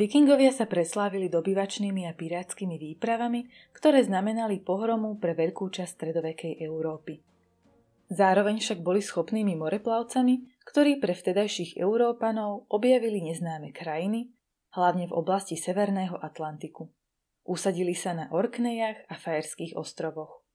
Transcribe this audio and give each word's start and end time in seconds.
Vikingovia 0.00 0.48
sa 0.48 0.64
preslávili 0.64 1.28
dobyvačnými 1.28 2.08
a 2.08 2.16
pirátskymi 2.16 2.80
výpravami, 2.80 3.44
ktoré 3.76 4.00
znamenali 4.00 4.64
pohromu 4.64 5.20
pre 5.20 5.36
veľkú 5.36 5.68
časť 5.68 5.92
stredovekej 5.92 6.56
Európy. 6.64 7.20
Zároveň 8.08 8.64
však 8.64 8.80
boli 8.80 9.04
schopnými 9.04 9.60
moreplavcami, 9.60 10.64
ktorí 10.64 11.04
pre 11.04 11.12
vtedajších 11.12 11.76
Európanov 11.76 12.64
objavili 12.72 13.20
neznáme 13.28 13.76
krajiny, 13.76 14.32
hlavne 14.72 15.04
v 15.04 15.12
oblasti 15.12 15.60
Severného 15.60 16.16
Atlantiku. 16.16 16.88
Usadili 17.44 17.92
sa 17.92 18.16
na 18.16 18.32
Orknejach 18.32 19.04
a 19.04 19.20
Fajerských 19.20 19.76
ostrovoch. 19.76 20.48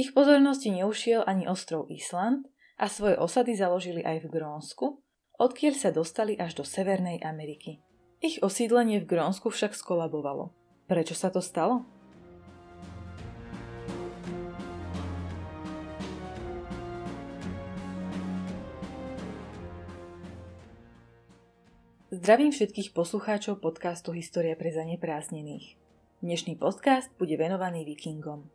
Ich 0.00 0.16
pozornosti 0.16 0.72
neušiel 0.72 1.28
ani 1.28 1.44
ostrov 1.44 1.92
Island 1.92 2.48
a 2.80 2.88
svoje 2.88 3.20
osady 3.20 3.52
založili 3.52 4.00
aj 4.00 4.24
v 4.24 4.32
Grónsku, 4.32 5.04
odkiaľ 5.36 5.74
sa 5.76 5.92
dostali 5.92 6.40
až 6.40 6.56
do 6.56 6.64
Severnej 6.64 7.20
Ameriky. 7.20 7.84
Ich 8.18 8.42
osídlenie 8.42 8.98
v 8.98 9.14
Grónsku 9.14 9.46
však 9.46 9.78
skolabovalo. 9.78 10.50
Prečo 10.90 11.14
sa 11.14 11.30
to 11.30 11.38
stalo? 11.38 11.86
Zdravím 22.10 22.50
všetkých 22.50 22.90
poslucháčov 22.90 23.62
podcastu 23.62 24.10
História 24.10 24.58
pre 24.58 24.74
zaneprázdnených. 24.74 25.78
Dnešný 26.18 26.58
podcast 26.58 27.14
bude 27.22 27.38
venovaný 27.38 27.86
vikingom. 27.86 28.50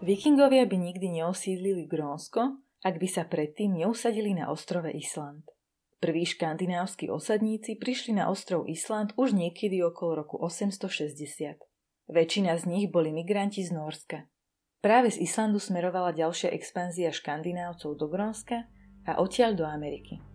Vikingovia 0.00 0.64
by 0.64 0.76
nikdy 0.80 1.20
neosídlili 1.20 1.84
Grónsko, 1.84 2.69
ak 2.80 2.96
by 2.96 3.08
sa 3.08 3.28
predtým 3.28 3.76
neusadili 3.76 4.32
na 4.32 4.48
ostrove 4.48 4.88
Island. 4.88 5.44
Prví 6.00 6.24
škandinávski 6.24 7.12
osadníci 7.12 7.76
prišli 7.76 8.16
na 8.16 8.32
ostrov 8.32 8.64
Island 8.64 9.12
už 9.20 9.36
niekedy 9.36 9.84
okolo 9.84 10.24
roku 10.24 10.40
860. 10.40 11.60
Väčšina 12.08 12.56
z 12.56 12.64
nich 12.64 12.86
boli 12.88 13.12
migranti 13.12 13.60
z 13.60 13.76
Norska. 13.76 14.24
Práve 14.80 15.12
z 15.12 15.20
Islandu 15.20 15.60
smerovala 15.60 16.16
ďalšia 16.16 16.56
expanzia 16.56 17.12
škandinávcov 17.12 18.00
do 18.00 18.08
Grónska 18.08 18.64
a 19.04 19.20
odtiaľ 19.20 19.52
do 19.60 19.68
Ameriky. 19.68 20.29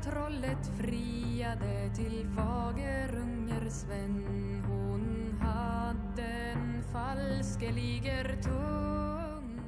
Trollet 0.00 0.66
friade 0.78 1.90
till 1.94 2.26
Fagerunger 2.36 3.70
Sven 3.70 4.24
Hon 4.68 5.38
hade 5.40 6.22
en 6.52 6.82
falskeliger 6.92 8.36
tunga 8.42 9.62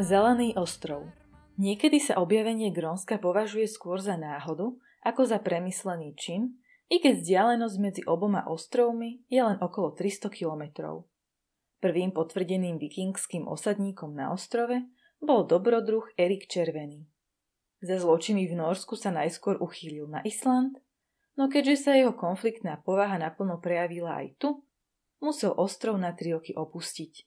Zelený 0.00 0.56
ostrov. 0.56 1.06
Niekedy 1.54 2.02
sa 2.02 2.18
objavenie 2.18 2.74
Grónska 2.74 3.22
považuje 3.22 3.70
skôr 3.70 4.02
za 4.02 4.18
náhodu, 4.18 4.74
ako 5.06 5.22
za 5.22 5.38
premyslený 5.38 6.18
čin, 6.18 6.58
i 6.90 6.98
keď 6.98 7.22
vzdialenosť 7.22 7.76
medzi 7.78 8.02
oboma 8.02 8.42
ostrovmi 8.50 9.22
je 9.30 9.38
len 9.38 9.60
okolo 9.62 9.94
300 9.94 10.34
kilometrov. 10.34 11.06
Prvým 11.78 12.10
potvrdeným 12.10 12.80
vikingským 12.82 13.46
osadníkom 13.46 14.18
na 14.18 14.34
ostrove 14.34 14.82
bol 15.24 15.48
dobrodruh 15.48 16.04
Erik 16.20 16.46
Červený. 16.46 17.08
Za 17.84 18.00
zločiny 18.00 18.48
v 18.48 18.56
Norsku 18.60 18.96
sa 18.96 19.12
najskôr 19.12 19.60
uchýlil 19.60 20.08
na 20.08 20.20
Island, 20.24 20.80
no 21.36 21.48
keďže 21.52 21.88
sa 21.88 21.90
jeho 21.96 22.16
konfliktná 22.16 22.80
povaha 22.80 23.20
naplno 23.20 23.60
prejavila 23.60 24.24
aj 24.24 24.36
tu, 24.40 24.64
musel 25.20 25.52
ostrov 25.56 25.96
na 25.96 26.12
tri 26.12 26.32
roky 26.32 26.52
opustiť. 26.56 27.24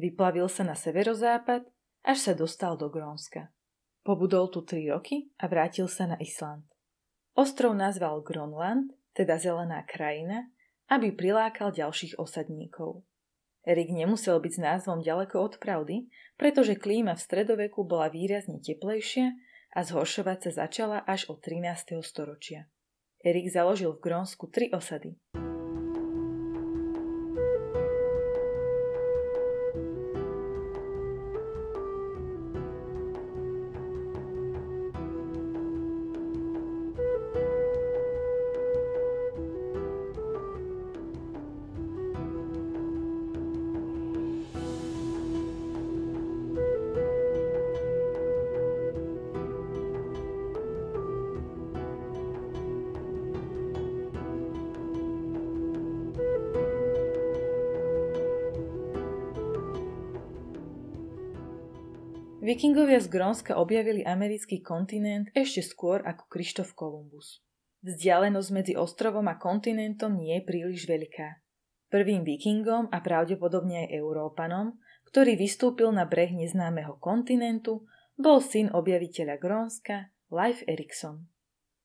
Vyplavil 0.00 0.48
sa 0.48 0.64
na 0.64 0.76
severozápad, 0.76 1.68
až 2.04 2.18
sa 2.20 2.32
dostal 2.32 2.80
do 2.80 2.88
Grónska. 2.88 3.52
Pobudol 4.00 4.48
tu 4.48 4.64
tri 4.64 4.88
roky 4.88 5.28
a 5.36 5.44
vrátil 5.44 5.84
sa 5.84 6.08
na 6.08 6.16
Island. 6.16 6.64
Ostrov 7.36 7.76
nazval 7.76 8.24
Gronland, 8.24 8.96
teda 9.12 9.36
zelená 9.36 9.84
krajina, 9.84 10.48
aby 10.88 11.12
prilákal 11.12 11.76
ďalších 11.76 12.16
osadníkov. 12.16 13.04
Erik 13.70 13.94
nemusel 13.94 14.42
byť 14.42 14.52
s 14.58 14.58
názvom 14.58 14.98
ďaleko 14.98 15.38
od 15.38 15.62
pravdy, 15.62 16.10
pretože 16.34 16.74
klíma 16.74 17.14
v 17.14 17.22
stredoveku 17.22 17.86
bola 17.86 18.10
výrazne 18.10 18.58
teplejšia 18.58 19.30
a 19.70 19.86
zhoršovať 19.86 20.50
sa 20.50 20.66
začala 20.66 20.98
až 21.06 21.30
od 21.30 21.38
13. 21.38 22.02
storočia. 22.02 22.66
Erik 23.22 23.46
založil 23.46 23.94
v 23.94 24.02
Grónsku 24.02 24.50
tri 24.50 24.74
osady. 24.74 25.14
Vikingovia 62.40 62.96
z 63.04 63.12
Grónska 63.12 63.60
objavili 63.60 64.00
americký 64.00 64.64
kontinent 64.64 65.28
ešte 65.36 65.60
skôr 65.60 66.00
ako 66.08 66.24
Krištof 66.24 66.72
Kolumbus. 66.72 67.44
Vzdialenosť 67.84 68.48
medzi 68.56 68.72
ostrovom 68.80 69.28
a 69.28 69.36
kontinentom 69.36 70.16
nie 70.16 70.40
je 70.40 70.48
príliš 70.48 70.88
veľká. 70.88 71.36
Prvým 71.92 72.24
vikingom 72.24 72.88
a 72.88 72.98
pravdepodobne 73.04 73.84
aj 73.84 73.92
Európanom, 73.92 74.80
ktorý 75.12 75.36
vystúpil 75.36 75.92
na 75.92 76.08
breh 76.08 76.32
neznámeho 76.32 76.96
kontinentu, 76.96 77.84
bol 78.16 78.40
syn 78.40 78.72
objaviteľa 78.72 79.36
Grónska, 79.36 80.08
Leif 80.32 80.64
Erikson. 80.64 81.28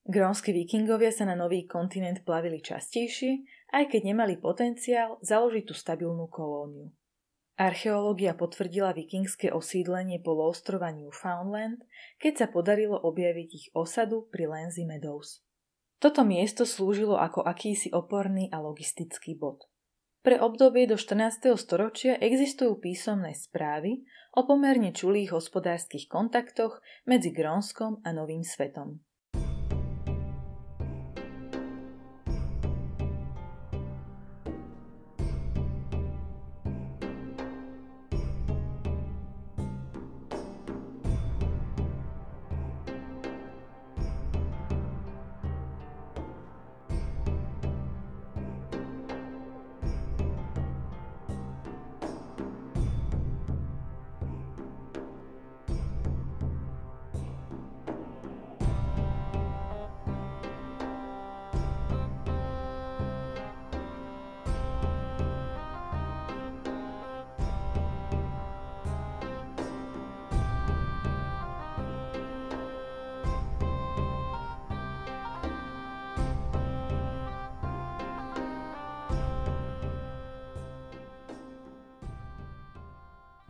Grónsky 0.08 0.56
vikingovia 0.56 1.12
sa 1.12 1.28
na 1.28 1.36
nový 1.36 1.68
kontinent 1.68 2.24
plavili 2.24 2.64
častejšie, 2.64 3.44
aj 3.76 3.92
keď 3.92 4.08
nemali 4.08 4.40
potenciál 4.40 5.20
založiť 5.20 5.68
tú 5.68 5.76
stabilnú 5.76 6.32
kolóniu. 6.32 6.96
Archeológia 7.56 8.36
potvrdila 8.36 8.92
vikingské 8.92 9.48
osídlenie 9.48 10.20
poloostrova 10.20 10.92
Newfoundland, 10.92 11.88
keď 12.20 12.34
sa 12.44 12.48
podarilo 12.52 13.00
objaviť 13.00 13.50
ich 13.56 13.68
osadu 13.72 14.28
pri 14.28 14.52
Lanzy 14.52 14.84
Meadows. 14.84 15.40
Toto 16.04 16.28
miesto 16.28 16.68
slúžilo 16.68 17.16
ako 17.16 17.48
akýsi 17.48 17.96
oporný 17.96 18.52
a 18.52 18.60
logistický 18.60 19.40
bod. 19.40 19.72
Pre 20.20 20.36
obdobie 20.36 20.84
do 20.84 21.00
14. 21.00 21.56
storočia 21.56 22.20
existujú 22.20 22.76
písomné 22.84 23.32
správy 23.32 24.04
o 24.36 24.44
pomerne 24.44 24.92
čulých 24.92 25.32
hospodárskych 25.32 26.12
kontaktoch 26.12 26.84
medzi 27.08 27.32
Grónskom 27.32 28.04
a 28.04 28.12
Novým 28.12 28.44
svetom. 28.44 29.00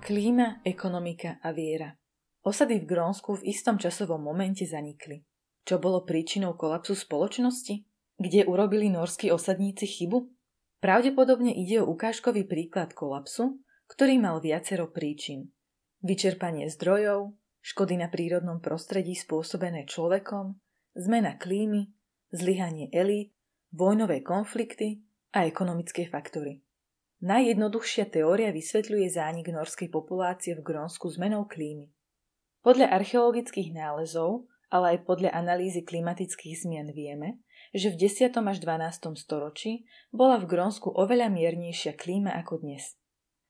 Klíma, 0.05 0.61
ekonomika 0.61 1.41
a 1.41 1.49
viera. 1.49 1.97
Osady 2.45 2.77
v 2.77 2.85
Grónsku 2.85 3.41
v 3.41 3.49
istom 3.49 3.81
časovom 3.81 4.21
momente 4.21 4.61
zanikli. 4.61 5.25
Čo 5.65 5.81
bolo 5.81 6.05
príčinou 6.05 6.53
kolapsu 6.53 6.93
spoločnosti? 6.93 7.81
Kde 8.21 8.45
urobili 8.45 8.93
norskí 8.93 9.33
osadníci 9.33 9.89
chybu? 9.89 10.29
Pravdepodobne 10.77 11.49
ide 11.57 11.81
o 11.81 11.89
ukážkový 11.89 12.45
príklad 12.45 12.93
kolapsu, 12.93 13.57
ktorý 13.89 14.21
mal 14.21 14.45
viacero 14.45 14.93
príčin. 14.93 15.49
Vyčerpanie 16.05 16.69
zdrojov, 16.69 17.33
škody 17.65 17.97
na 17.97 18.05
prírodnom 18.05 18.61
prostredí 18.61 19.17
spôsobené 19.17 19.89
človekom, 19.89 20.53
zmena 20.93 21.33
klímy, 21.33 21.89
zlyhanie 22.29 22.93
elít, 22.93 23.33
vojnové 23.73 24.21
konflikty 24.21 25.01
a 25.33 25.49
ekonomické 25.49 26.05
faktory. 26.05 26.64
Najjednoduchšia 27.25 28.05
teória 28.13 28.53
vysvetľuje 28.53 29.09
zánik 29.09 29.49
norskej 29.49 29.89
populácie 29.89 30.53
v 30.53 30.61
Grónsku 30.61 31.09
zmenou 31.09 31.49
klímy. 31.49 31.89
Podľa 32.61 32.93
archeologických 33.01 33.73
nálezov, 33.73 34.45
ale 34.69 34.93
aj 34.93 35.09
podľa 35.09 35.33
analýzy 35.33 35.81
klimatických 35.81 36.53
zmien 36.53 36.93
vieme, 36.93 37.41
že 37.73 37.89
v 37.89 38.05
10. 38.05 38.29
až 38.29 38.57
12. 38.61 39.17
storočí 39.17 39.89
bola 40.13 40.37
v 40.37 40.53
Grónsku 40.53 40.93
oveľa 40.93 41.33
miernejšia 41.33 41.97
klíma 41.97 42.29
ako 42.45 42.61
dnes. 42.61 42.93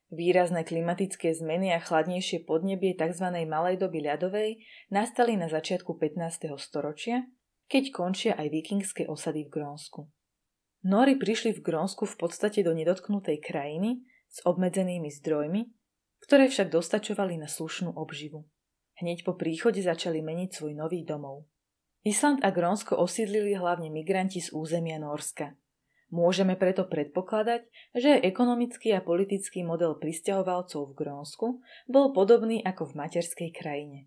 Výrazné 0.07 0.63
klimatické 0.63 1.35
zmeny 1.35 1.75
a 1.75 1.83
chladnejšie 1.83 2.47
podnebie 2.47 2.95
tzv. 2.95 3.27
malej 3.43 3.75
doby 3.75 4.07
ľadovej 4.07 4.63
nastali 4.87 5.35
na 5.35 5.51
začiatku 5.51 5.99
15. 5.99 6.47
storočia, 6.63 7.27
keď 7.67 7.83
končia 7.91 8.39
aj 8.39 8.47
vikingské 8.55 9.03
osady 9.03 9.43
v 9.43 9.51
Grónsku. 9.51 10.07
Nóri 10.85 11.17
prišli 11.17 11.57
v 11.57 11.65
Grónsku 11.65 12.05
v 12.05 12.13
podstate 12.13 12.61
do 12.61 12.69
nedotknutej 12.69 13.41
krajiny 13.41 14.05
s 14.29 14.45
obmedzenými 14.45 15.09
zdrojmi, 15.09 15.65
ktoré 16.21 16.45
však 16.45 16.69
dostačovali 16.69 17.41
na 17.41 17.49
slušnú 17.49 17.97
obživu. 17.97 18.45
Hneď 19.01 19.25
po 19.25 19.33
príchode 19.33 19.81
začali 19.81 20.21
meniť 20.21 20.53
svoj 20.53 20.77
nový 20.77 21.01
domov. 21.01 21.49
Island 22.05 22.45
a 22.45 22.53
Grónsko 22.53 23.01
osídlili 23.01 23.57
hlavne 23.57 23.89
migranti 23.89 24.37
z 24.37 24.53
územia 24.53 25.01
Norska. 25.01 25.57
Môžeme 26.13 26.53
preto 26.53 26.85
predpokladať, 26.85 27.65
že 27.97 28.21
ekonomický 28.21 28.93
a 28.93 29.01
politický 29.01 29.65
model 29.65 29.97
pristahovalcov 29.97 30.93
v 30.93 30.97
Grónsku 31.01 31.65
bol 31.89 32.13
podobný 32.13 32.61
ako 32.61 32.93
v 32.93 32.97
materskej 33.01 33.49
krajine. 33.57 34.05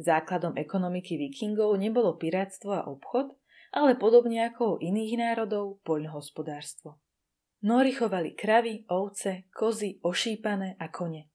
Základom 0.00 0.56
ekonomiky 0.56 1.20
vikingov 1.20 1.76
nebolo 1.76 2.16
pirátstvo 2.16 2.72
a 2.72 2.88
obchod, 2.88 3.36
ale 3.72 3.98
podobne 3.98 4.46
ako 4.46 4.76
u 4.76 4.80
iných 4.82 5.18
národov 5.18 5.80
poľnohospodárstvo. 5.86 6.98
Nóri 7.64 7.96
chovali 7.96 8.36
kravy, 8.36 8.84
ovce, 8.92 9.48
kozy, 9.50 9.98
ošípané 10.04 10.76
a 10.76 10.86
kone. 10.92 11.32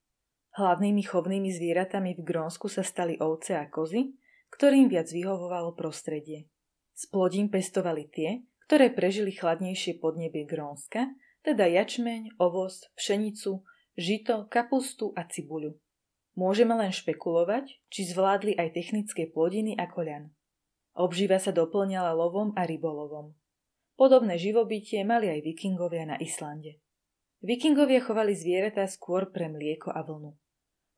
Hlavnými 0.55 1.03
chovnými 1.03 1.49
zvieratami 1.51 2.15
v 2.15 2.21
Grónsku 2.21 2.67
sa 2.67 2.83
stali 2.83 3.15
ovce 3.17 3.55
a 3.55 3.67
kozy, 3.71 4.15
ktorým 4.51 4.91
viac 4.91 5.07
vyhovovalo 5.07 5.73
prostredie. 5.73 6.51
S 6.91 7.07
plodím 7.07 7.47
pestovali 7.47 8.07
tie, 8.11 8.43
ktoré 8.67 8.91
prežili 8.91 9.31
chladnejšie 9.31 9.99
podnebie 9.99 10.43
Grónska, 10.47 11.11
teda 11.41 11.65
jačmeň, 11.65 12.37
ovoz, 12.37 12.87
pšenicu, 12.95 13.63
žito, 13.97 14.45
kapustu 14.47 15.11
a 15.17 15.25
cibuľu. 15.25 15.79
Môžeme 16.37 16.77
len 16.79 16.95
špekulovať, 16.95 17.81
či 17.91 18.07
zvládli 18.07 18.55
aj 18.55 18.71
technické 18.71 19.27
plodiny 19.27 19.75
ako 19.75 19.99
ľan. 20.05 20.23
Obživa 20.91 21.39
sa 21.39 21.55
doplňala 21.55 22.11
lovom 22.11 22.51
a 22.59 22.67
rybolovom. 22.67 23.31
Podobné 23.95 24.35
živobytie 24.35 25.05
mali 25.07 25.31
aj 25.31 25.39
vikingovia 25.45 26.03
na 26.03 26.17
Islande. 26.19 26.83
Vikingovia 27.41 28.03
chovali 28.03 28.35
zvieratá 28.35 28.85
skôr 28.85 29.31
pre 29.31 29.47
mlieko 29.47 29.89
a 29.89 30.03
vlnu. 30.03 30.35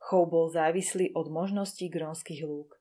Chov 0.04 0.28
bol 0.28 0.52
závislý 0.52 1.16
od 1.16 1.32
možností 1.32 1.88
grónskych 1.88 2.44
lúk. 2.44 2.76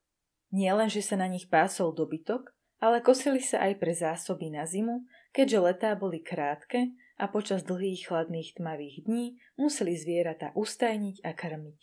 Nie 0.50 0.74
len, 0.74 0.90
že 0.90 1.00
sa 1.00 1.14
na 1.14 1.30
nich 1.30 1.46
pásol 1.46 1.94
dobytok, 1.94 2.50
ale 2.82 2.98
kosili 2.98 3.38
sa 3.38 3.62
aj 3.62 3.78
pre 3.78 3.94
zásoby 3.94 4.50
na 4.50 4.66
zimu, 4.66 5.06
keďže 5.30 5.58
letá 5.62 5.90
boli 5.94 6.18
krátke 6.18 6.90
a 7.14 7.30
počas 7.30 7.62
dlhých 7.62 8.10
chladných 8.10 8.58
tmavých 8.58 9.06
dní 9.06 9.38
museli 9.54 9.94
zvieratá 9.94 10.50
ustajniť 10.58 11.22
a 11.22 11.30
krmiť. 11.30 11.80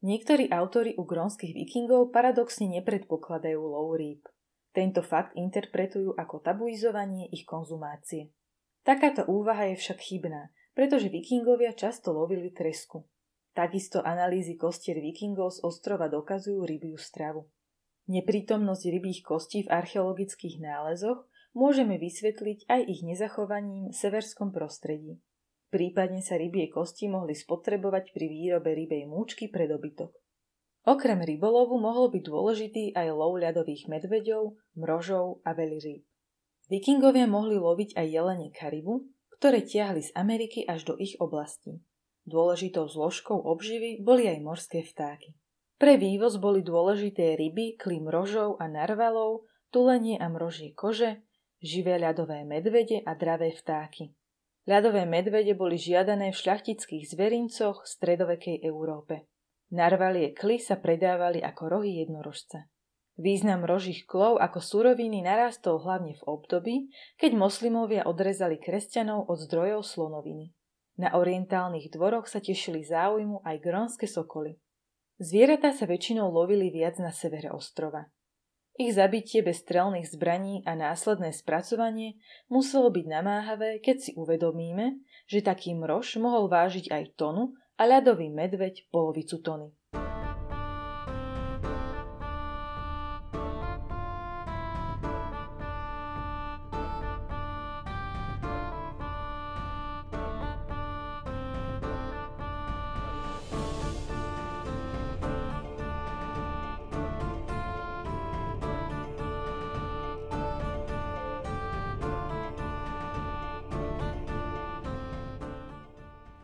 Niektorí 0.00 0.48
autory 0.54 0.94
u 0.96 1.04
grónskych 1.04 1.52
vikingov 1.52 2.14
paradoxne 2.14 2.70
nepredpokladajú 2.78 3.60
lov 3.60 3.98
rýb. 3.98 4.22
Tento 4.70 5.02
fakt 5.02 5.34
interpretujú 5.34 6.14
ako 6.14 6.38
tabuizovanie 6.46 7.26
ich 7.34 7.42
konzumácie. 7.42 8.30
Takáto 8.86 9.26
úvaha 9.26 9.66
je 9.74 9.76
však 9.76 9.98
chybná, 9.98 10.54
pretože 10.72 11.10
vikingovia 11.10 11.74
často 11.74 12.14
lovili 12.14 12.54
tresku. 12.54 13.02
Takisto 13.50 13.98
analýzy 14.06 14.54
kostier 14.54 15.02
vikingov 15.02 15.58
z 15.58 15.66
ostrova 15.66 16.06
dokazujú 16.06 16.62
rybiu 16.62 16.94
stravu. 16.94 17.50
Neprítomnosť 18.06 18.84
rybých 18.86 19.20
kostí 19.26 19.66
v 19.66 19.72
archeologických 19.74 20.62
nálezoch 20.62 21.26
môžeme 21.54 21.98
vysvetliť 21.98 22.70
aj 22.70 22.80
ich 22.86 23.00
nezachovaním 23.02 23.90
v 23.90 23.96
severskom 23.98 24.54
prostredí. 24.54 25.18
Prípadne 25.70 26.22
sa 26.22 26.38
rybie 26.38 26.70
kosti 26.70 27.10
mohli 27.10 27.34
spotrebovať 27.34 28.10
pri 28.10 28.26
výrobe 28.26 28.74
rybej 28.74 29.06
múčky 29.06 29.46
pre 29.50 29.70
dobytok. 29.70 30.10
Okrem 30.88 31.20
rybolovu 31.20 31.76
mohol 31.76 32.08
byť 32.08 32.22
dôležitý 32.24 32.84
aj 32.96 33.08
lov 33.12 33.36
ľadových 33.36 33.88
medveďov, 33.88 34.56
mrožov 34.80 35.44
a 35.44 35.52
veľrýb. 35.52 36.00
Vikingovia 36.72 37.28
mohli 37.28 37.60
loviť 37.60 37.98
aj 37.98 38.06
jelene 38.06 38.48
karibu, 38.54 39.04
ktoré 39.36 39.60
tiahli 39.60 40.06
z 40.06 40.10
Ameriky 40.16 40.64
až 40.64 40.88
do 40.88 40.94
ich 40.96 41.18
oblastí. 41.20 41.84
Dôležitou 42.24 42.88
zložkou 42.88 43.36
obživy 43.36 44.00
boli 44.00 44.28
aj 44.30 44.38
morské 44.40 44.80
vtáky. 44.86 45.36
Pre 45.80 45.96
vývoz 45.96 46.36
boli 46.36 46.60
dôležité 46.60 47.36
ryby, 47.40 47.80
klim 47.80 48.04
mrožov 48.04 48.60
a 48.60 48.68
narvalov, 48.68 49.48
tulenie 49.72 50.20
a 50.20 50.28
mrožie 50.28 50.76
kože, 50.76 51.24
živé 51.64 51.96
ľadové 51.96 52.44
medvede 52.44 53.00
a 53.04 53.16
dravé 53.16 53.56
vtáky. 53.56 54.12
Ľadové 54.68 55.08
medvede 55.08 55.56
boli 55.56 55.80
žiadané 55.80 56.36
v 56.36 56.40
šľachtických 56.40 57.04
zverincoch 57.08 57.82
v 57.82 57.88
stredovekej 57.88 58.56
Európe. 58.68 59.24
Narvalie 59.70 60.34
kly 60.34 60.58
sa 60.58 60.74
predávali 60.74 61.38
ako 61.38 61.78
rohy 61.78 62.02
jednorožca. 62.02 62.66
Význam 63.14 63.62
rožích 63.62 64.08
klov 64.08 64.42
ako 64.42 64.58
suroviny 64.58 65.22
narastol 65.22 65.78
hlavne 65.78 66.18
v 66.18 66.22
období, 66.26 66.76
keď 67.20 67.38
moslimovia 67.38 68.02
odrezali 68.02 68.58
kresťanov 68.58 69.30
od 69.30 69.38
zdrojov 69.46 69.86
slonoviny. 69.86 70.50
Na 70.98 71.14
orientálnych 71.14 71.92
dvoroch 71.92 72.26
sa 72.26 72.42
tešili 72.42 72.82
záujmu 72.82 73.46
aj 73.46 73.56
grónske 73.62 74.10
sokoly. 74.10 74.58
Zvieratá 75.20 75.70
sa 75.70 75.84
väčšinou 75.84 76.32
lovili 76.32 76.72
viac 76.72 76.96
na 76.96 77.12
severe 77.12 77.52
ostrova. 77.52 78.08
Ich 78.80 78.96
zabitie 78.96 79.44
bez 79.44 79.60
strelných 79.60 80.08
zbraní 80.08 80.64
a 80.64 80.72
následné 80.72 81.36
spracovanie 81.36 82.16
muselo 82.48 82.88
byť 82.88 83.04
namáhavé, 83.04 83.84
keď 83.84 83.96
si 84.00 84.10
uvedomíme, 84.16 84.96
že 85.28 85.44
taký 85.44 85.76
mrož 85.76 86.16
mohol 86.16 86.48
vážiť 86.48 86.88
aj 86.88 87.20
tonu 87.20 87.52
a 87.80 87.88
ľadový 87.88 88.28
medveď 88.28 88.92
polovicu 88.92 89.40
tony. 89.40 89.72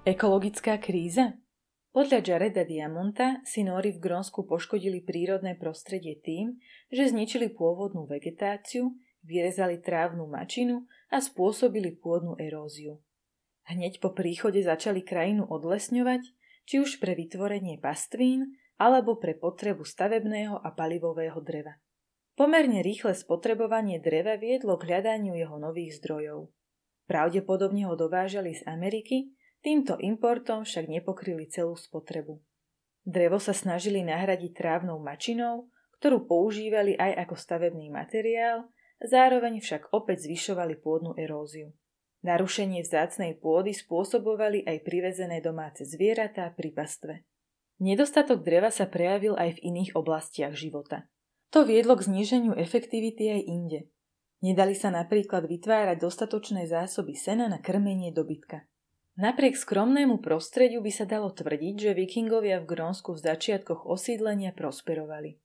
Ekologická 0.06 0.78
kríza? 0.78 1.34
Podľa 1.90 2.22
Jareda 2.22 2.62
Diamonta 2.62 3.42
si 3.42 3.66
Nóri 3.66 3.90
v 3.90 3.98
Grónsku 3.98 4.46
poškodili 4.46 5.02
prírodné 5.02 5.58
prostredie 5.58 6.22
tým, 6.22 6.62
že 6.94 7.10
zničili 7.10 7.50
pôvodnú 7.50 8.06
vegetáciu, 8.06 8.94
vyrezali 9.26 9.82
trávnu 9.82 10.30
mačinu 10.30 10.86
a 11.10 11.18
spôsobili 11.18 11.98
pôdnu 11.98 12.38
eróziu. 12.38 13.02
Hneď 13.66 13.98
po 13.98 14.14
príchode 14.14 14.62
začali 14.62 15.02
krajinu 15.02 15.42
odlesňovať, 15.50 16.22
či 16.70 16.78
už 16.78 17.02
pre 17.02 17.18
vytvorenie 17.18 17.82
pastvín, 17.82 18.54
alebo 18.78 19.18
pre 19.18 19.34
potrebu 19.34 19.82
stavebného 19.82 20.54
a 20.54 20.70
palivového 20.70 21.42
dreva. 21.42 21.82
Pomerne 22.38 22.78
rýchle 22.78 23.10
spotrebovanie 23.10 23.98
dreva 23.98 24.38
viedlo 24.38 24.78
k 24.78 24.86
hľadaniu 24.86 25.34
jeho 25.34 25.58
nových 25.58 25.98
zdrojov. 25.98 26.54
Pravdepodobne 27.10 27.90
ho 27.90 27.98
dovážali 27.98 28.54
z 28.54 28.62
Ameriky, 28.70 29.34
Týmto 29.64 29.98
importom 29.98 30.62
však 30.62 30.88
nepokryli 30.88 31.48
celú 31.50 31.74
spotrebu. 31.74 32.38
Drevo 33.06 33.38
sa 33.38 33.54
snažili 33.54 34.02
nahradiť 34.02 34.52
trávnou 34.54 34.98
mačinou, 34.98 35.70
ktorú 36.02 36.26
používali 36.26 36.98
aj 36.98 37.26
ako 37.26 37.34
stavebný 37.38 37.88
materiál, 37.90 38.68
zároveň 38.98 39.62
však 39.62 39.94
opäť 39.94 40.26
zvyšovali 40.26 40.80
pôdnu 40.82 41.14
eróziu. 41.14 41.70
Narušenie 42.26 42.82
vzácnej 42.82 43.38
pôdy 43.38 43.70
spôsobovali 43.70 44.66
aj 44.66 44.82
privezené 44.82 45.38
domáce 45.38 45.86
zvieratá 45.86 46.50
pri 46.50 46.74
pastve. 46.74 47.14
Nedostatok 47.78 48.42
dreva 48.42 48.72
sa 48.72 48.88
prejavil 48.88 49.36
aj 49.36 49.60
v 49.60 49.62
iných 49.70 49.94
oblastiach 49.94 50.56
života. 50.56 51.06
To 51.54 51.62
viedlo 51.62 51.94
k 51.94 52.08
zníženiu 52.08 52.56
efektivity 52.56 53.30
aj 53.30 53.42
inde. 53.46 53.80
Nedali 54.42 54.74
sa 54.74 54.90
napríklad 54.90 55.46
vytvárať 55.46 56.02
dostatočné 56.02 56.66
zásoby 56.66 57.14
sena 57.14 57.46
na 57.46 57.62
krmenie 57.62 58.10
dobytka. 58.10 58.66
Napriek 59.16 59.56
skromnému 59.56 60.20
prostrediu 60.20 60.84
by 60.84 60.92
sa 60.92 61.08
dalo 61.08 61.32
tvrdiť, 61.32 61.88
že 61.88 61.96
vikingovia 61.96 62.60
v 62.60 62.68
Grónsku 62.68 63.16
v 63.16 63.24
začiatkoch 63.24 63.88
osídlenia 63.88 64.52
prosperovali. 64.52 65.40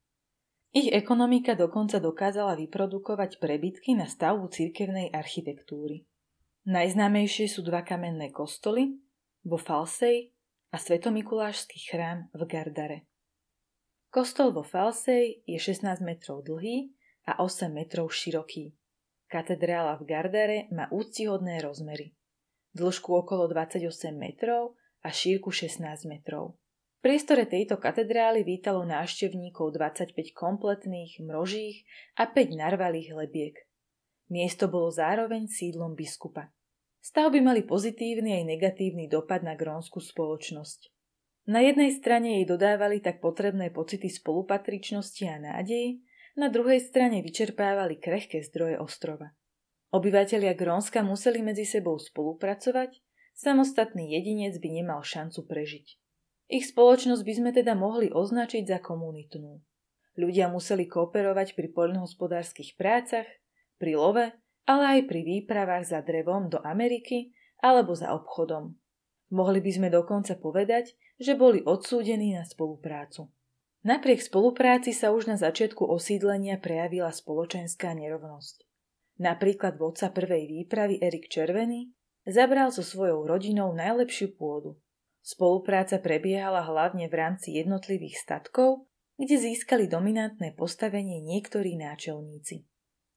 Ich 0.75 0.91
ekonomika 0.91 1.55
dokonca 1.55 2.03
dokázala 2.03 2.59
vyprodukovať 2.59 3.39
prebytky 3.39 3.95
na 3.95 4.11
stavbu 4.11 4.51
cirkevnej 4.51 5.15
architektúry. 5.15 6.03
Najznámejšie 6.67 7.47
sú 7.47 7.63
dva 7.63 7.87
kamenné 7.87 8.27
kostoly 8.35 8.99
vo 9.47 9.55
Falsej 9.55 10.35
a 10.71 10.75
svetomikulášsky 10.75 11.79
chrám 11.79 12.27
v 12.35 12.41
Gardare. 12.51 13.07
Kostol 14.11 14.51
vo 14.51 14.67
Falsej 14.67 15.47
je 15.47 15.55
16 15.55 16.03
metrov 16.03 16.43
dlhý 16.43 16.91
a 17.23 17.39
8 17.39 17.71
metrov 17.71 18.11
široký. 18.11 18.75
Katedrála 19.31 19.95
v 19.95 20.03
Gardare 20.03 20.59
má 20.75 20.91
úctihodné 20.91 21.63
rozmery 21.63 22.11
dĺžku 22.75 23.09
okolo 23.11 23.47
28 23.51 23.87
metrov 24.15 24.79
a 25.03 25.11
šírku 25.11 25.51
16 25.51 25.83
metrov. 26.07 26.55
V 27.01 27.09
priestore 27.09 27.49
tejto 27.49 27.81
katedrály 27.81 28.45
vítalo 28.45 28.85
návštevníkov 28.85 29.73
25 29.73 30.13
kompletných 30.37 31.17
mrožích 31.25 31.81
a 32.15 32.29
5 32.29 32.61
narvalých 32.61 33.09
lebiek. 33.17 33.55
Miesto 34.29 34.69
bolo 34.69 34.93
zároveň 34.93 35.49
sídlom 35.49 35.97
biskupa. 35.97 36.53
Stavby 37.01 37.41
mali 37.41 37.65
pozitívny 37.65 38.37
aj 38.37 38.43
negatívny 38.45 39.09
dopad 39.09 39.41
na 39.41 39.57
grónsku 39.57 39.97
spoločnosť. 39.97 40.93
Na 41.49 41.65
jednej 41.65 41.89
strane 41.89 42.37
jej 42.39 42.45
dodávali 42.45 43.01
tak 43.01 43.17
potrebné 43.17 43.73
pocity 43.73 44.05
spolupatričnosti 44.05 45.25
a 45.25 45.41
nádej, 45.41 45.97
na 46.37 46.53
druhej 46.53 46.79
strane 46.79 47.25
vyčerpávali 47.25 47.97
krehké 47.97 48.45
zdroje 48.45 48.77
ostrova. 48.77 49.33
Obyvatelia 49.91 50.55
Grónska 50.55 51.03
museli 51.03 51.43
medzi 51.43 51.67
sebou 51.67 51.99
spolupracovať, 51.99 53.03
samostatný 53.35 54.15
jedinec 54.15 54.55
by 54.63 54.69
nemal 54.71 55.03
šancu 55.03 55.43
prežiť. 55.43 55.99
Ich 56.47 56.71
spoločnosť 56.71 57.23
by 57.27 57.33
sme 57.35 57.49
teda 57.51 57.75
mohli 57.75 58.07
označiť 58.07 58.63
za 58.71 58.79
komunitnú. 58.79 59.59
Ľudia 60.15 60.47
museli 60.47 60.87
kooperovať 60.87 61.59
pri 61.59 61.67
poľnohospodárskych 61.75 62.79
prácach, 62.79 63.27
pri 63.79 63.99
love, 63.99 64.31
ale 64.63 64.83
aj 64.95 65.11
pri 65.11 65.21
výpravách 65.27 65.83
za 65.83 65.99
drevom 65.99 66.47
do 66.47 66.63
Ameriky 66.63 67.35
alebo 67.59 67.91
za 67.91 68.15
obchodom. 68.15 68.75
Mohli 69.31 69.59
by 69.59 69.71
sme 69.75 69.87
dokonca 69.91 70.39
povedať, 70.39 70.95
že 71.19 71.35
boli 71.35 71.63
odsúdení 71.67 72.35
na 72.35 72.47
spoluprácu. 72.47 73.27
Napriek 73.83 74.23
spolupráci 74.23 74.95
sa 74.95 75.11
už 75.11 75.27
na 75.27 75.35
začiatku 75.35 75.83
osídlenia 75.83 76.59
prejavila 76.63 77.11
spoločenská 77.11 77.91
nerovnosť. 77.91 78.70
Napríklad 79.21 79.77
vodca 79.77 80.09
prvej 80.09 80.49
výpravy 80.49 80.97
Erik 80.97 81.29
Červený 81.29 81.93
zabral 82.25 82.73
so 82.73 82.81
svojou 82.81 83.29
rodinou 83.29 83.69
najlepšiu 83.69 84.33
pôdu. 84.33 84.81
Spolupráca 85.21 86.01
prebiehala 86.01 86.65
hlavne 86.65 87.05
v 87.05 87.13
rámci 87.13 87.53
jednotlivých 87.53 88.17
statkov, 88.17 88.89
kde 89.21 89.37
získali 89.37 89.85
dominantné 89.85 90.57
postavenie 90.57 91.21
niektorí 91.21 91.77
náčelníci. 91.77 92.65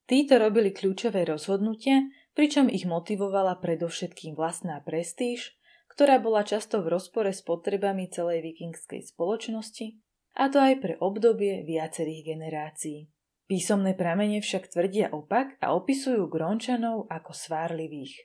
Títo 0.05 0.37
robili 0.37 0.77
kľúčové 0.77 1.25
rozhodnutia, 1.25 2.05
pričom 2.37 2.69
ich 2.69 2.85
motivovala 2.85 3.57
predovšetkým 3.65 4.37
vlastná 4.37 4.85
prestíž, 4.85 5.57
ktorá 5.89 6.21
bola 6.21 6.45
často 6.45 6.85
v 6.85 6.93
rozpore 6.93 7.33
s 7.33 7.41
potrebami 7.41 8.13
celej 8.13 8.45
vikingskej 8.45 9.09
spoločnosti, 9.09 9.97
a 10.37 10.53
to 10.53 10.61
aj 10.61 10.85
pre 10.85 10.95
obdobie 11.01 11.65
viacerých 11.65 12.37
generácií. 12.37 13.14
Písomné 13.45 13.93
pramene 13.93 14.41
však 14.41 14.73
tvrdia 14.73 15.13
opak 15.13 15.61
a 15.61 15.77
opisujú 15.77 16.33
Grončanov 16.33 17.13
ako 17.13 17.37
svárlivých. 17.37 18.25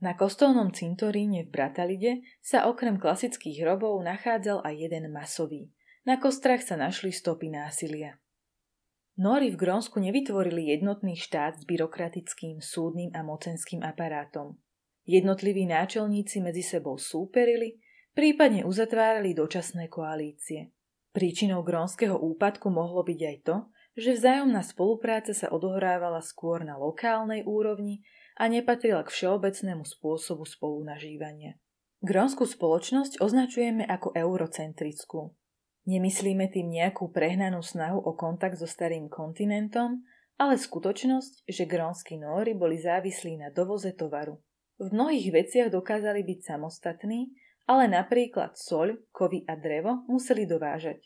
Na 0.00 0.16
kostolnom 0.16 0.72
cintoríne 0.72 1.44
v 1.44 1.52
Bratalide 1.52 2.12
sa 2.40 2.68
okrem 2.68 2.96
klasických 2.96 3.64
hrobov 3.64 4.00
nachádzal 4.04 4.64
aj 4.64 4.74
jeden 4.76 5.12
masový. 5.12 5.72
Na 6.08 6.16
kostrach 6.16 6.64
sa 6.64 6.76
našli 6.76 7.12
stopy 7.12 7.52
násilia. 7.52 8.16
Nóri 9.20 9.52
v 9.52 9.60
Grónsku 9.60 10.00
nevytvorili 10.00 10.72
jednotný 10.72 11.16
štát 11.16 11.60
s 11.60 11.68
byrokratickým, 11.68 12.64
súdnym 12.64 13.12
a 13.12 13.20
mocenským 13.20 13.84
aparátom. 13.84 14.56
Jednotliví 15.04 15.68
náčelníci 15.68 16.40
medzi 16.40 16.64
sebou 16.64 16.96
súperili, 16.96 17.80
prípadne 18.16 18.64
uzatvárali 18.64 19.36
dočasné 19.36 19.92
koalície. 19.92 20.72
Príčinou 21.12 21.60
grónskeho 21.60 22.16
úpadku 22.16 22.72
mohlo 22.72 23.04
byť 23.04 23.20
aj 23.20 23.36
to, 23.44 23.56
že 24.00 24.16
vzájomná 24.16 24.64
spolupráca 24.64 25.36
sa 25.36 25.52
odohrávala 25.52 26.24
skôr 26.24 26.64
na 26.64 26.80
lokálnej 26.80 27.44
úrovni 27.44 28.00
a 28.40 28.48
nepatrila 28.48 29.04
k 29.04 29.12
všeobecnému 29.12 29.84
spôsobu 29.84 30.48
spolunažívania. 30.48 31.60
Grónsku 32.00 32.48
spoločnosť 32.48 33.20
označujeme 33.20 33.84
ako 33.84 34.16
eurocentrickú. 34.16 35.36
Nemyslíme 35.84 36.48
tým 36.48 36.72
nejakú 36.72 37.12
prehnanú 37.12 37.60
snahu 37.60 38.00
o 38.00 38.16
kontakt 38.16 38.56
so 38.56 38.64
starým 38.64 39.12
kontinentom, 39.12 40.00
ale 40.40 40.56
skutočnosť, 40.56 41.44
že 41.44 41.68
grónsky 41.68 42.16
nóri 42.16 42.56
boli 42.56 42.80
závislí 42.80 43.36
na 43.36 43.52
dovoze 43.52 43.92
tovaru. 43.92 44.40
V 44.80 44.88
mnohých 44.88 45.28
veciach 45.28 45.68
dokázali 45.68 46.24
byť 46.24 46.56
samostatní, 46.56 47.28
ale 47.68 47.84
napríklad 47.92 48.56
soľ, 48.56 48.96
kovy 49.12 49.44
a 49.44 49.60
drevo 49.60 50.08
museli 50.08 50.48
dovážať. 50.48 51.04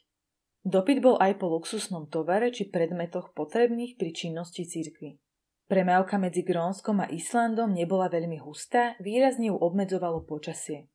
Dopyt 0.65 1.05
bol 1.05 1.21
aj 1.21 1.37
po 1.37 1.53
luxusnom 1.53 2.09
tovare 2.09 2.49
či 2.49 2.73
predmetoch 2.73 3.37
potrebných 3.37 4.01
pri 4.01 4.11
činnosti 4.17 4.65
cirkvy. 4.65 5.21
Premávka 5.69 6.17
medzi 6.17 6.41
Grónskom 6.41 7.05
a 7.05 7.07
Islandom 7.13 7.77
nebola 7.77 8.09
veľmi 8.09 8.41
hustá, 8.41 8.97
výrazne 8.97 9.53
ju 9.53 9.57
obmedzovalo 9.61 10.25
počasie. 10.25 10.89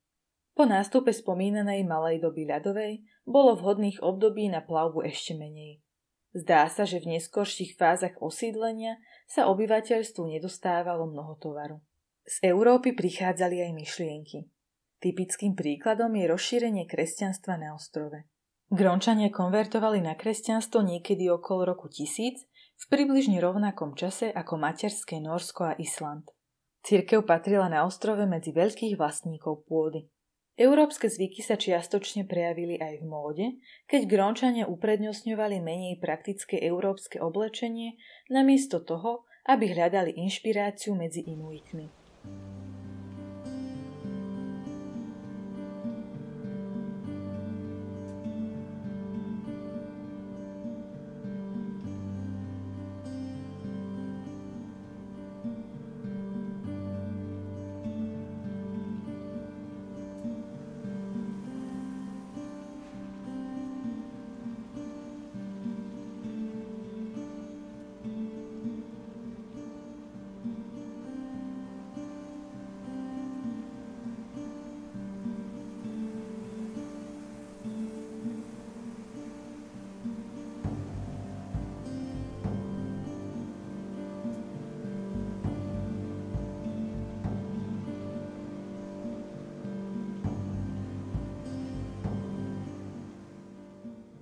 Po 0.58 0.66
nástupe 0.66 1.14
spomínanej 1.14 1.86
malej 1.86 2.22
doby 2.22 2.50
ľadovej 2.50 3.06
bolo 3.30 3.54
vhodných 3.58 4.02
období 4.02 4.50
na 4.50 4.66
plavbu 4.66 5.06
ešte 5.06 5.38
menej. 5.38 5.86
Zdá 6.34 6.66
sa, 6.70 6.86
že 6.86 7.02
v 7.02 7.18
neskorších 7.18 7.78
fázach 7.78 8.18
osídlenia 8.22 9.02
sa 9.26 9.50
obyvateľstvu 9.50 10.38
nedostávalo 10.38 11.10
mnoho 11.10 11.38
tovaru. 11.42 11.78
Z 12.26 12.46
Európy 12.54 12.94
prichádzali 12.94 13.66
aj 13.66 13.72
myšlienky. 13.74 14.40
Typickým 15.02 15.58
príkladom 15.58 16.14
je 16.14 16.26
rozšírenie 16.30 16.86
kresťanstva 16.86 17.58
na 17.58 17.74
ostrove. 17.74 18.30
Grončania 18.70 19.34
konvertovali 19.34 19.98
na 19.98 20.14
kresťanstvo 20.14 20.86
niekedy 20.86 21.26
okolo 21.26 21.74
roku 21.74 21.90
1000 21.90 22.46
v 22.80 22.86
približne 22.86 23.42
rovnakom 23.42 23.98
čase 23.98 24.30
ako 24.30 24.62
materské 24.62 25.18
Norsko 25.18 25.74
a 25.74 25.78
Island. 25.82 26.30
Cirkev 26.86 27.26
patrila 27.26 27.66
na 27.66 27.84
ostrove 27.84 28.30
medzi 28.30 28.54
veľkých 28.54 28.94
vlastníkov 28.94 29.66
pôdy. 29.66 30.06
Európske 30.54 31.10
zvyky 31.10 31.42
sa 31.42 31.58
čiastočne 31.58 32.30
prejavili 32.30 32.78
aj 32.78 33.02
v 33.02 33.06
móde, 33.10 33.46
keď 33.90 34.06
Grónčania 34.06 34.70
uprednostňovali 34.70 35.58
menej 35.64 35.98
praktické 35.98 36.62
európske 36.62 37.18
oblečenie 37.18 37.98
namiesto 38.30 38.86
toho, 38.86 39.26
aby 39.50 39.72
hľadali 39.72 40.14
inšpiráciu 40.20 40.94
medzi 40.94 41.26
Inuitmi. 41.26 41.90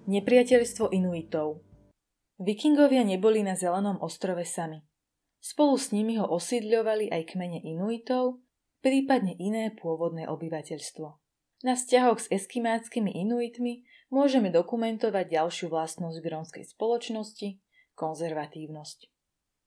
Nepriateľstvo 0.08 0.96
Inuitov 0.96 1.68
Vikingovia 2.40 3.04
neboli 3.04 3.44
na 3.44 3.60
Zelenom 3.60 4.00
ostrove 4.00 4.48
sami. 4.48 4.88
Spolu 5.44 5.76
s 5.76 5.92
nimi 5.92 6.16
ho 6.16 6.24
osídľovali 6.24 7.12
aj 7.12 7.36
kmene 7.36 7.60
Inuitov, 7.60 8.40
prípadne 8.80 9.36
iné 9.36 9.76
pôvodné 9.76 10.24
obyvateľstvo. 10.32 11.08
na 11.68 11.76
vzťahoch 11.76 12.24
s 12.24 12.32
eskimáckými 12.32 13.20
inuitmi 13.20 13.84
môžeme 14.08 14.48
dokumentovať 14.48 15.28
ďalšiu 15.28 15.68
vlastnosť 15.76 16.24
grónskej 16.24 16.64
spoločnosti– 16.72 17.60
konzervatívnosť. 18.00 19.12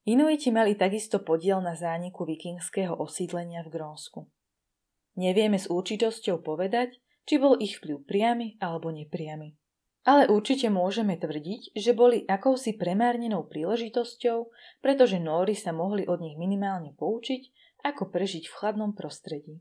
Inuiti 0.09 0.49
mali 0.49 0.73
takisto 0.73 1.20
podiel 1.20 1.61
na 1.61 1.76
zániku 1.76 2.25
vikingského 2.25 2.97
osídlenia 2.97 3.61
v 3.61 3.76
Grónsku. 3.76 4.25
Nevieme 5.20 5.61
s 5.61 5.68
určitosťou 5.68 6.40
povedať, 6.40 6.97
či 7.28 7.37
bol 7.37 7.61
ich 7.61 7.76
vplyv 7.76 8.09
priamy 8.09 8.56
alebo 8.56 8.88
nepriamy. 8.88 9.60
Ale 10.00 10.33
určite 10.33 10.73
môžeme 10.73 11.21
tvrdiť, 11.21 11.76
že 11.76 11.92
boli 11.92 12.25
akousi 12.25 12.73
premárnenou 12.80 13.45
príležitosťou, 13.45 14.49
pretože 14.80 15.21
Nóri 15.21 15.52
sa 15.52 15.76
mohli 15.76 16.09
od 16.09 16.25
nich 16.25 16.40
minimálne 16.40 16.97
poučiť, 16.97 17.52
ako 17.85 18.09
prežiť 18.09 18.49
v 18.49 18.57
chladnom 18.57 18.97
prostredí. 18.97 19.61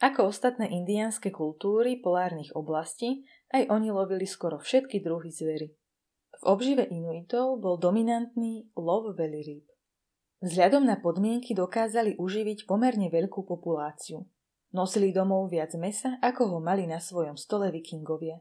Ako 0.00 0.28
ostatné 0.28 0.68
indiánske 0.68 1.32
kultúry 1.32 2.00
polárnych 2.00 2.52
oblastí, 2.52 3.24
aj 3.52 3.68
oni 3.72 3.88
lovili 3.92 4.28
skoro 4.28 4.60
všetky 4.60 5.00
druhy 5.00 5.32
zvery. 5.32 5.72
V 6.36 6.42
obžive 6.44 6.84
Inuitov 6.84 7.64
bol 7.64 7.80
dominantný 7.80 8.68
lov 8.76 9.16
veľrýb. 9.16 9.64
Vzhľadom 10.44 10.84
na 10.84 11.00
podmienky 11.00 11.56
dokázali 11.56 12.20
uživiť 12.20 12.68
pomerne 12.68 13.08
veľkú 13.08 13.48
populáciu. 13.48 14.28
Nosili 14.76 15.16
domov 15.16 15.48
viac 15.48 15.72
mesa, 15.80 16.20
ako 16.20 16.52
ho 16.52 16.58
mali 16.60 16.84
na 16.84 17.00
svojom 17.00 17.40
stole 17.40 17.72
vikingovia. 17.72 18.36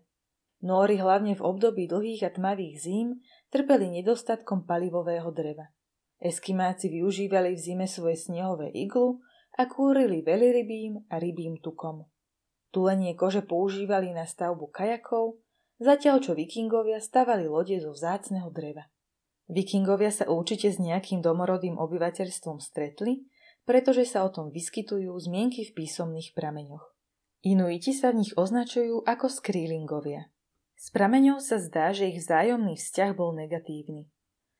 Nóri 0.66 0.98
hlavne 0.98 1.38
v 1.38 1.46
období 1.46 1.86
dlhých 1.86 2.26
a 2.26 2.34
tmavých 2.34 2.76
zím 2.82 3.08
trpeli 3.54 4.02
nedostatkom 4.02 4.66
palivového 4.66 5.30
dreva. 5.30 5.70
Eskimáci 6.18 6.90
využívali 6.90 7.54
v 7.54 7.60
zime 7.62 7.86
svoje 7.86 8.18
snehové 8.18 8.74
iglu 8.74 9.22
a 9.62 9.70
kúrili 9.70 10.26
veľrybím 10.26 11.06
a 11.14 11.22
rybím 11.22 11.62
tukom. 11.62 12.10
Tulenie 12.74 13.14
kože 13.14 13.46
používali 13.46 14.10
na 14.10 14.26
stavbu 14.26 14.74
kajakov, 14.74 15.38
zatiaľ 15.78 16.18
čo 16.26 16.34
vikingovia 16.34 16.98
stavali 16.98 17.46
lode 17.46 17.78
zo 17.78 17.94
vzácneho 17.94 18.50
dreva. 18.50 18.90
Vikingovia 19.46 20.10
sa 20.10 20.26
určite 20.26 20.74
s 20.74 20.82
nejakým 20.82 21.22
domorodým 21.22 21.78
obyvateľstvom 21.78 22.58
stretli, 22.58 23.30
pretože 23.70 24.10
sa 24.10 24.26
o 24.26 24.34
tom 24.34 24.50
vyskytujú 24.50 25.14
zmienky 25.14 25.62
v 25.70 25.86
písomných 25.86 26.34
prameňoch. 26.34 26.90
Inuiti 27.46 27.94
sa 27.94 28.10
v 28.10 28.26
nich 28.26 28.34
označujú 28.34 29.06
ako 29.06 29.30
skrílingovia. 29.30 30.34
Z 30.76 30.92
prameňov 30.92 31.40
sa 31.40 31.58
zdá, 31.58 31.96
že 31.96 32.12
ich 32.12 32.20
vzájomný 32.20 32.76
vzťah 32.76 33.12
bol 33.16 33.32
negatívny. 33.32 34.12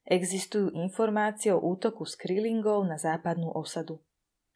Existujú 0.06 0.72
informácie 0.72 1.52
o 1.52 1.60
útoku 1.60 2.06
skrílingov 2.06 2.86
na 2.88 2.96
západnú 2.96 3.52
osadu. 3.52 4.00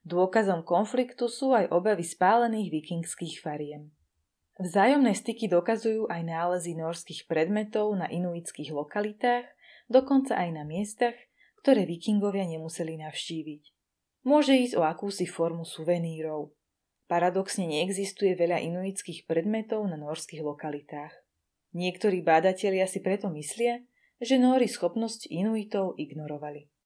Dôkazom 0.07 0.63
konfliktu 0.63 1.27
sú 1.27 1.51
aj 1.51 1.73
obavy 1.73 2.07
spálených 2.07 2.71
vikingských 2.71 3.43
fariem. 3.43 3.91
Vzájomné 4.59 5.15
styky 5.15 5.47
dokazujú 5.47 6.07
aj 6.11 6.21
nálezy 6.23 6.75
norských 6.75 7.31
predmetov 7.31 7.95
na 7.95 8.07
inuitských 8.11 8.75
lokalitách, 8.75 9.47
dokonca 9.87 10.35
aj 10.35 10.49
na 10.51 10.63
miestach, 10.67 11.15
ktoré 11.63 11.83
vikingovia 11.83 12.47
nemuseli 12.47 12.99
navštíviť. 12.99 13.63
Môže 14.27 14.55
ísť 14.55 14.75
o 14.79 14.83
akúsi 14.83 15.27
formu 15.27 15.63
suvenírov. 15.63 16.51
Paradoxne 17.07 17.65
neexistuje 17.65 18.35
veľa 18.35 18.59
inuitských 18.63 19.25
predmetov 19.25 19.87
na 19.87 19.95
norských 19.95 20.43
lokalitách. 20.43 21.11
Niektorí 21.73 22.25
bádatelia 22.25 22.89
si 22.89 23.03
preto 23.03 23.29
myslia, 23.29 23.85
že 24.17 24.41
Nóri 24.41 24.65
schopnosť 24.65 25.29
Inuitov 25.29 25.95
ignorovali. 26.01 26.78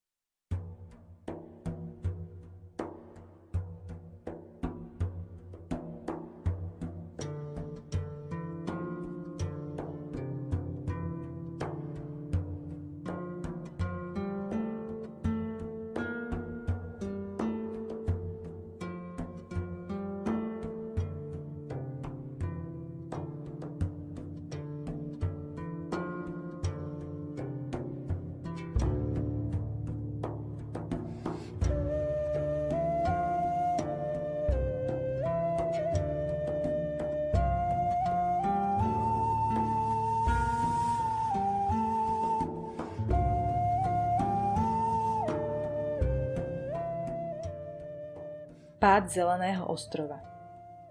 Pád 48.83 49.07
Zeleného 49.07 49.63
ostrova 49.71 50.19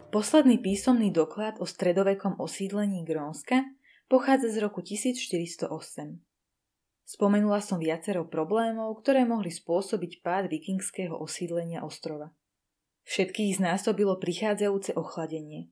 Posledný 0.09 0.65
písomný 0.65 1.13
doklad 1.13 1.61
o 1.61 1.69
stredovekom 1.69 2.41
osídlení 2.41 3.05
Grónska 3.05 3.69
pochádza 4.09 4.49
z 4.49 4.65
roku 4.65 4.81
1408. 4.81 5.69
Spomenula 7.05 7.61
som 7.61 7.77
viacero 7.77 8.25
problémov, 8.25 8.97
ktoré 9.05 9.29
mohli 9.29 9.53
spôsobiť 9.53 10.25
pád 10.25 10.49
vikingského 10.49 11.13
osídlenia 11.21 11.85
ostrova. 11.85 12.33
Všetkých 13.05 13.61
znásobilo 13.61 14.17
prichádzajúce 14.17 14.97
ochladenie. 14.97 15.69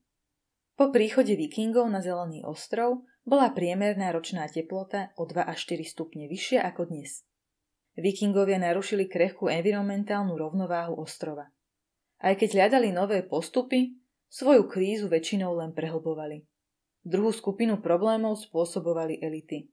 Po 0.76 0.92
príchode 0.92 1.32
vikingov 1.40 1.88
na 1.88 2.04
Zelený 2.04 2.44
ostrov 2.44 3.08
bola 3.24 3.48
priemerná 3.48 4.12
ročná 4.12 4.44
teplota 4.44 5.16
o 5.16 5.24
2 5.24 5.40
až 5.40 5.72
4 5.72 5.88
stupne 5.88 6.28
vyššia 6.28 6.68
ako 6.68 6.92
dnes. 6.92 7.24
Vikingovia 7.96 8.60
narušili 8.60 9.08
krehkú 9.08 9.48
environmentálnu 9.48 10.36
rovnováhu 10.36 11.00
ostrova. 11.00 11.48
Aj 12.20 12.36
keď 12.36 12.60
hľadali 12.60 12.92
nové 12.92 13.24
postupy, 13.24 13.96
svoju 14.28 14.68
krízu 14.68 15.08
väčšinou 15.08 15.56
len 15.56 15.72
prehlbovali. 15.72 16.44
Druhú 17.00 17.32
skupinu 17.32 17.80
problémov 17.80 18.36
spôsobovali 18.36 19.24
elity. 19.24 19.72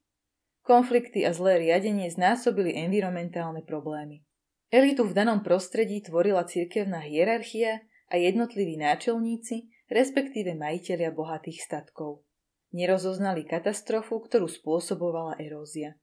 Konflikty 0.63 1.27
a 1.27 1.35
zlé 1.35 1.59
riadenie 1.63 2.07
znásobili 2.07 2.75
environmentálne 2.75 3.67
problémy. 3.67 4.23
Elitu 4.71 5.07
v 5.07 5.15
danom 5.15 5.43
prostredí 5.43 6.03
tvorila 6.03 6.43
cirkevná 6.43 7.03
hierarchia 7.03 7.83
a 8.07 8.15
jednotliví 8.19 8.75
náčelníci, 8.79 9.67
respektíve 9.91 10.55
majiteľia 10.55 11.11
bohatých 11.11 11.63
statkov. 11.63 12.23
Nerozoznali 12.75 13.47
katastrofu, 13.47 14.19
ktorú 14.23 14.47
spôsobovala 14.51 15.39
erózia. 15.39 15.95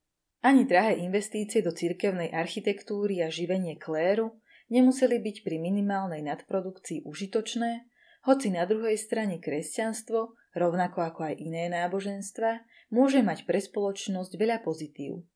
Ani 0.45 0.65
drahé 0.69 1.01
investície 1.01 1.65
do 1.65 1.73
cirkevnej 1.73 2.33
architektúry 2.33 3.25
a 3.25 3.33
živenie 3.33 3.81
kléru 3.81 4.44
nemuseli 4.69 5.21
byť 5.21 5.37
pri 5.45 5.57
minimálnej 5.61 6.25
nadprodukcii 6.25 7.05
užitočné, 7.05 7.89
hoci 8.25 8.49
na 8.49 8.65
druhej 8.65 8.97
strane 8.97 9.37
kresťanstvo, 9.37 10.33
rovnako 10.57 10.99
ako 11.05 11.21
aj 11.29 11.35
iné 11.37 11.69
náboženstva, 11.69 12.65
môže 12.89 13.21
mať 13.21 13.45
pre 13.45 13.61
spoločnosť 13.61 14.33
veľa 14.41 14.65
pozitív. 14.65 15.29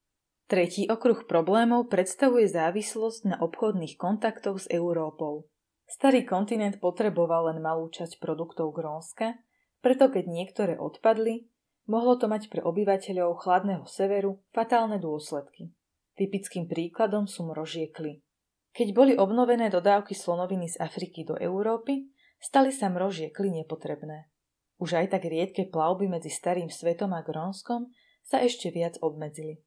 Tretí 0.49 0.89
okruh 0.89 1.29
problémov 1.29 1.93
predstavuje 1.93 2.49
závislosť 2.49 3.21
na 3.29 3.37
obchodných 3.37 4.01
kontaktoch 4.01 4.65
s 4.65 4.67
Európou. 4.73 5.45
Starý 5.85 6.25
kontinent 6.25 6.81
potreboval 6.81 7.53
len 7.53 7.61
malú 7.61 7.93
časť 7.93 8.17
produktov 8.17 8.73
Grónska, 8.73 9.37
preto 9.85 10.09
keď 10.09 10.25
niektoré 10.25 10.81
odpadli, 10.81 11.53
mohlo 11.85 12.17
to 12.17 12.33
mať 12.33 12.49
pre 12.49 12.65
obyvateľov 12.65 13.45
chladného 13.45 13.85
severu 13.85 14.41
fatálne 14.49 14.97
dôsledky. 14.97 15.77
Typickým 16.17 16.65
príkladom 16.65 17.29
sú 17.29 17.45
mrožiekly. 17.53 18.25
Keď 18.73 18.89
boli 18.95 19.13
obnovené 19.19 19.73
dodávky 19.73 20.15
slonoviny 20.15 20.71
z 20.73 20.77
Afriky 20.79 21.25
do 21.27 21.35
Európy, 21.37 22.09
stali 22.39 22.71
sa 22.71 22.93
mrožie 22.93 23.33
kly 23.35 23.65
nepotrebné. 23.65 24.31
Už 24.79 24.95
aj 24.95 25.19
tak 25.19 25.27
riedke 25.27 25.67
plavby 25.67 26.07
medzi 26.07 26.31
Starým 26.31 26.71
svetom 26.71 27.11
a 27.11 27.27
Grónskom 27.27 27.91
sa 28.23 28.39
ešte 28.45 28.71
viac 28.71 28.95
obmedzili. 29.03 29.59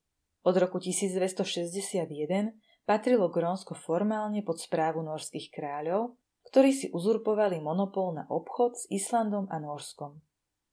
Od 0.41 0.55
roku 0.57 0.79
1261 0.79 2.07
patrilo 2.87 3.29
Grónsko 3.29 3.75
formálne 3.77 4.41
pod 4.41 4.57
správu 4.57 5.05
norských 5.05 5.53
kráľov, 5.53 6.17
ktorí 6.49 6.71
si 6.73 6.87
uzurpovali 6.89 7.61
monopol 7.61 8.17
na 8.17 8.25
obchod 8.25 8.73
s 8.73 8.83
Islandom 8.89 9.45
a 9.53 9.61
Norskom. 9.61 10.23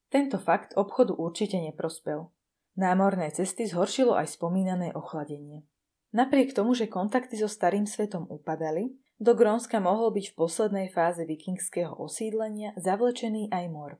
Tento 0.09 0.41
fakt 0.41 0.73
obchodu 0.73 1.13
určite 1.13 1.61
neprospel. 1.61 2.33
Námorné 2.79 3.29
cesty 3.29 3.69
zhoršilo 3.69 4.17
aj 4.17 4.39
spomínané 4.39 4.89
ochladenie. 4.97 5.69
Napriek 6.09 6.57
tomu, 6.57 6.73
že 6.73 6.89
kontakty 6.89 7.37
so 7.37 7.45
starým 7.45 7.85
svetom 7.85 8.25
upadali, 8.25 8.97
do 9.19 9.35
Grónska 9.35 9.77
mohol 9.83 10.15
byť 10.15 10.31
v 10.31 10.37
poslednej 10.39 10.87
fáze 10.89 11.21
vikingského 11.27 11.91
osídlenia 11.99 12.73
zavlečený 12.79 13.51
aj 13.51 13.65
mor. 13.69 13.91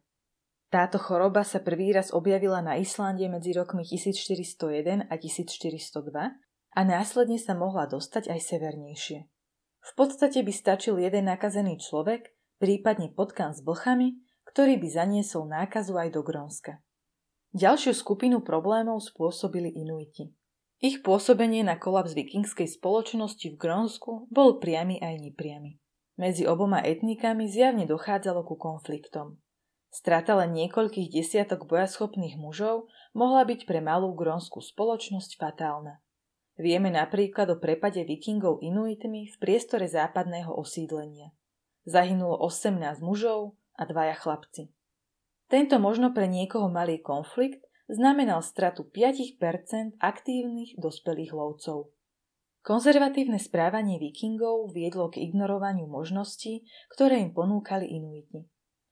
Táto 0.70 1.02
choroba 1.02 1.42
sa 1.42 1.60
prvý 1.60 1.92
raz 1.92 2.14
objavila 2.14 2.62
na 2.62 2.78
Islande 2.78 3.26
medzi 3.26 3.52
rokmi 3.58 3.84
1401 3.84 5.10
a 5.10 5.14
1402 5.18 6.40
a 6.70 6.82
následne 6.86 7.42
sa 7.42 7.58
mohla 7.58 7.90
dostať 7.90 8.30
aj 8.30 8.40
severnejšie. 8.48 9.20
V 9.80 9.92
podstate 9.98 10.46
by 10.46 10.54
stačil 10.54 11.02
jeden 11.02 11.26
nakazený 11.26 11.82
človek, 11.82 12.32
prípadne 12.62 13.10
potkan 13.10 13.52
s 13.52 13.66
blchami, 13.66 14.22
ktorý 14.46 14.78
by 14.78 14.88
zaniesol 14.88 15.50
nákazu 15.50 15.98
aj 15.98 16.10
do 16.14 16.22
Grónska. 16.22 16.80
Ďalšiu 17.58 17.98
skupinu 17.98 18.46
problémov 18.46 19.02
spôsobili 19.02 19.74
Inuiti. 19.74 20.39
Ich 20.80 21.04
pôsobenie 21.04 21.60
na 21.68 21.76
kolaps 21.76 22.16
vikingskej 22.16 22.80
spoločnosti 22.80 23.52
v 23.52 23.60
Grónsku 23.60 24.32
bol 24.32 24.64
priamy 24.64 24.96
aj 25.04 25.20
nepriamy. 25.20 25.76
Medzi 26.16 26.48
oboma 26.48 26.80
etnikami 26.80 27.52
zjavne 27.52 27.84
dochádzalo 27.84 28.48
ku 28.48 28.56
konfliktom. 28.56 29.44
Strata 29.92 30.40
len 30.40 30.56
niekoľkých 30.56 31.12
desiatok 31.12 31.68
bojaschopných 31.68 32.40
mužov 32.40 32.88
mohla 33.12 33.44
byť 33.44 33.68
pre 33.68 33.84
malú 33.84 34.16
grónsku 34.16 34.64
spoločnosť 34.64 35.36
fatálna. 35.36 36.00
Vieme 36.56 36.92
napríklad 36.92 37.52
o 37.52 37.58
prepade 37.60 38.04
vikingov 38.08 38.64
Inuitmi 38.64 39.32
v 39.32 39.36
priestore 39.40 39.88
západného 39.88 40.52
osídlenia. 40.52 41.36
Zahynulo 41.88 42.40
18 42.40 43.04
mužov 43.04 43.60
a 43.76 43.84
dvaja 43.84 44.16
chlapci. 44.16 44.72
Tento 45.50 45.76
možno 45.82 46.14
pre 46.14 46.30
niekoho 46.30 46.70
malý 46.70 47.02
konflikt 47.02 47.66
znamenal 47.90 48.46
stratu 48.46 48.86
5% 48.86 49.98
aktívnych 49.98 50.78
dospelých 50.78 51.34
lovcov. 51.34 51.90
Konzervatívne 52.62 53.42
správanie 53.42 53.98
vikingov 53.98 54.70
viedlo 54.78 55.10
k 55.10 55.26
ignorovaniu 55.26 55.90
možností, 55.90 56.70
ktoré 56.94 57.18
im 57.26 57.34
ponúkali 57.34 57.90
Inuiti. 57.90 58.46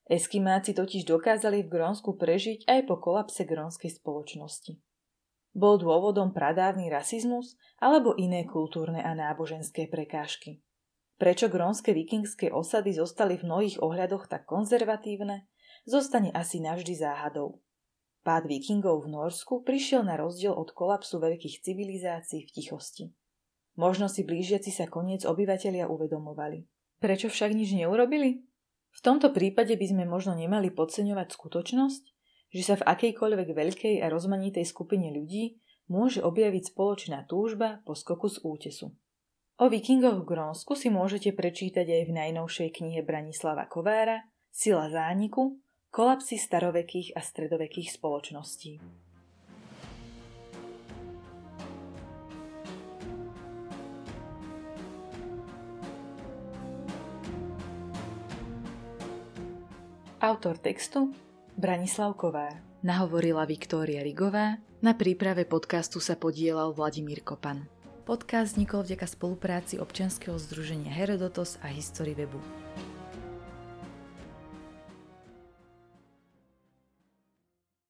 Eskimáci 0.08 0.72
totiž 0.72 1.04
dokázali 1.04 1.68
v 1.68 1.72
Grónsku 1.72 2.16
prežiť 2.16 2.66
aj 2.66 2.80
po 2.88 2.96
kolapse 2.98 3.44
grónskej 3.44 4.02
spoločnosti. 4.02 4.80
Bol 5.52 5.84
dôvodom 5.84 6.32
pradávny 6.32 6.88
rasizmus 6.88 7.60
alebo 7.84 8.16
iné 8.16 8.48
kultúrne 8.48 9.04
a 9.04 9.12
náboženské 9.12 9.92
prekážky. 9.92 10.64
Prečo 11.20 11.52
grónske 11.52 11.92
vikingské 11.92 12.54
osady 12.54 12.96
zostali 12.96 13.36
v 13.36 13.46
mnohých 13.52 13.78
ohľadoch 13.84 14.32
tak 14.32 14.48
konzervatívne, 14.48 15.50
zostane 15.84 16.32
asi 16.32 16.64
navždy 16.64 16.94
záhadou. 16.94 17.60
Pád 18.28 18.44
vikingov 18.44 19.08
v 19.08 19.16
Norsku 19.16 19.64
prišiel 19.64 20.04
na 20.04 20.20
rozdiel 20.20 20.52
od 20.52 20.76
kolapsu 20.76 21.16
veľkých 21.24 21.64
civilizácií 21.64 22.44
v 22.44 22.52
tichosti. 22.52 23.06
Možno 23.80 24.12
si 24.12 24.28
blížiaci 24.28 24.68
sa 24.68 24.84
koniec 24.84 25.24
obyvatelia 25.24 25.88
uvedomovali. 25.88 26.68
Prečo 27.00 27.32
však 27.32 27.56
nič 27.56 27.72
neurobili? 27.72 28.44
V 28.92 29.00
tomto 29.00 29.32
prípade 29.32 29.80
by 29.80 29.86
sme 29.88 30.04
možno 30.04 30.36
nemali 30.36 30.76
podceňovať 30.76 31.40
skutočnosť, 31.40 32.04
že 32.52 32.64
sa 32.68 32.76
v 32.76 32.88
akejkoľvek 33.00 33.48
veľkej 33.56 33.96
a 34.04 34.12
rozmanitej 34.12 34.68
skupine 34.68 35.08
ľudí 35.08 35.64
môže 35.88 36.20
objaviť 36.20 36.76
spoločná 36.76 37.24
túžba 37.32 37.80
po 37.88 37.96
skoku 37.96 38.28
z 38.28 38.44
útesu. 38.44 38.92
O 39.56 39.72
vikingoch 39.72 40.20
v 40.20 40.28
Grónsku 40.28 40.76
si 40.76 40.92
môžete 40.92 41.32
prečítať 41.32 41.88
aj 41.88 42.04
v 42.04 42.12
najnovšej 42.12 42.70
knihe 42.76 43.08
Branislava 43.08 43.72
Kovára 43.72 44.20
Sila 44.52 44.92
zániku, 44.92 45.64
kolapsy 45.98 46.38
starovekých 46.38 47.18
a 47.18 47.26
stredovekých 47.26 47.90
spoločností. 47.90 48.78
Autor 60.22 60.62
textu 60.62 61.10
Branislav 61.58 62.14
Kovár. 62.14 62.62
Nahovorila 62.86 63.50
Viktória 63.50 64.06
Rigová. 64.06 64.62
Na 64.86 64.94
príprave 64.94 65.50
podcastu 65.50 65.98
sa 65.98 66.14
podielal 66.14 66.78
Vladimír 66.78 67.26
Kopan. 67.26 67.66
Podcast 68.06 68.54
vznikol 68.54 68.86
vďaka 68.86 69.10
spolupráci 69.10 69.82
občianskeho 69.82 70.38
združenia 70.38 70.94
Herodotos 70.94 71.58
a 71.66 71.74
History 71.74 72.14
Webu. 72.14 72.38